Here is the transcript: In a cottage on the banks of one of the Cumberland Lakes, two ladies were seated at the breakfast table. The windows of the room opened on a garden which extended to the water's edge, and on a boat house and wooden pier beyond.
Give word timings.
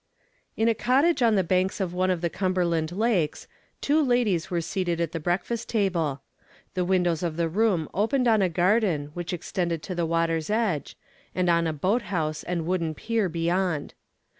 In 0.57 0.67
a 0.67 0.73
cottage 0.73 1.21
on 1.21 1.35
the 1.35 1.43
banks 1.43 1.79
of 1.79 1.93
one 1.93 2.09
of 2.09 2.21
the 2.21 2.29
Cumberland 2.31 2.91
Lakes, 2.91 3.47
two 3.81 4.03
ladies 4.03 4.49
were 4.49 4.59
seated 4.59 4.99
at 4.99 5.11
the 5.11 5.19
breakfast 5.19 5.69
table. 5.69 6.23
The 6.73 6.83
windows 6.83 7.21
of 7.21 7.37
the 7.37 7.47
room 7.47 7.87
opened 7.93 8.27
on 8.27 8.41
a 8.41 8.49
garden 8.49 9.11
which 9.13 9.31
extended 9.31 9.83
to 9.83 9.93
the 9.93 10.07
water's 10.07 10.49
edge, 10.49 10.97
and 11.35 11.49
on 11.49 11.67
a 11.67 11.71
boat 11.73 12.01
house 12.09 12.41
and 12.41 12.65
wooden 12.65 12.95
pier 12.95 13.29
beyond. 13.29 13.93